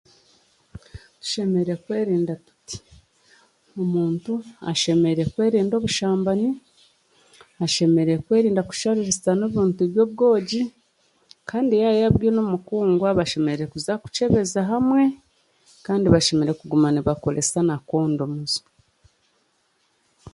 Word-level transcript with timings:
Tushemereire 1.19 1.75
kwerinda 1.83 2.33
tuti. 2.45 2.77
Omuntu 3.81 4.33
ashemereire 4.71 5.31
kwerinda 5.33 5.73
obushambani, 5.77 6.49
ashemereire 7.65 8.21
kwerinda 8.27 8.61
kushariisana 8.69 9.43
ebintu 9.49 9.81
by'obwogi, 9.91 10.61
kandi 11.49 11.73
yaayabwine 11.81 12.37
omukundwa, 12.45 13.17
bashemereire 13.17 13.71
kuza 13.71 13.93
kukyebeza 14.01 14.59
hamwe, 14.71 15.03
kandi 15.85 16.05
bashemereire 16.13 16.57
kuguma 16.61 16.87
nibakoresa 16.91 17.59
na 17.67 17.75
kondomuzi. 17.89 18.59